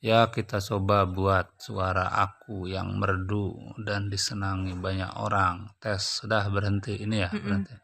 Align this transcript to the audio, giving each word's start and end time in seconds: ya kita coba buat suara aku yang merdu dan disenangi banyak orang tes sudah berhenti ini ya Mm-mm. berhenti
ya 0.00 0.32
kita 0.32 0.64
coba 0.64 1.04
buat 1.04 1.60
suara 1.60 2.08
aku 2.08 2.64
yang 2.72 2.96
merdu 2.96 3.76
dan 3.84 4.08
disenangi 4.08 4.72
banyak 4.72 5.12
orang 5.20 5.76
tes 5.76 6.24
sudah 6.24 6.48
berhenti 6.48 7.04
ini 7.04 7.20
ya 7.20 7.28
Mm-mm. 7.28 7.44
berhenti 7.44 7.74